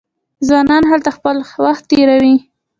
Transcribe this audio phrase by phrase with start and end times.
[0.47, 2.35] ځوانان هلته خپل وخت تیروي.